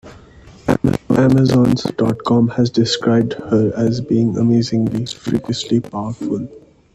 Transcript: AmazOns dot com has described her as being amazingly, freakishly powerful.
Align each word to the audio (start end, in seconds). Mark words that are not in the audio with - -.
AmazOns 1.11 1.83
dot 1.95 2.23
com 2.23 2.47
has 2.47 2.71
described 2.71 3.33
her 3.33 3.71
as 3.77 4.01
being 4.01 4.35
amazingly, 4.35 5.05
freakishly 5.05 5.79
powerful. 5.79 6.47